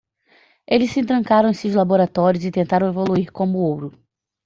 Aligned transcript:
Eles 0.67 0.89
se 0.93 1.05
trancaram 1.05 1.51
em 1.51 1.53
seus 1.53 1.75
laboratórios? 1.75 2.43
e 2.43 2.49
tentaram 2.49 2.87
evoluir? 2.87 3.31
como 3.31 3.59
o 3.59 3.61
ouro. 3.61 3.93